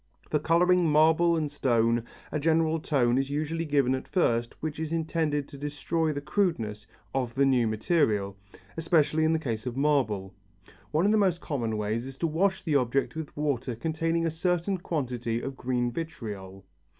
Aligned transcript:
For 0.31 0.39
colouring 0.39 0.89
marble 0.91 1.37
and 1.37 1.51
stone, 1.51 2.05
a 2.31 2.39
general 2.39 2.79
tone 2.79 3.19
is 3.19 3.29
usually 3.29 3.65
given 3.65 3.93
at 3.93 4.07
first 4.07 4.55
which 4.59 4.79
is 4.79 4.91
intended 4.91 5.47
to 5.49 5.59
destroy 5.59 6.11
the 6.11 6.19
crudeness 6.21 6.87
of 7.13 7.35
the 7.35 7.45
new 7.45 7.67
material, 7.67 8.35
especially 8.75 9.25
in 9.25 9.31
the 9.33 9.37
case 9.37 9.67
of 9.67 9.77
marble. 9.77 10.33
One 10.89 11.05
of 11.05 11.11
the 11.11 11.19
most 11.19 11.39
common 11.39 11.77
ways 11.77 12.07
is 12.07 12.17
to 12.17 12.25
wash 12.25 12.63
the 12.63 12.77
object 12.77 13.15
with 13.15 13.37
water 13.37 13.75
containing 13.75 14.25
a 14.25 14.31
certain 14.31 14.79
quantity 14.79 15.39
of 15.39 15.55
green 15.55 15.91
vitriol. 15.91 16.65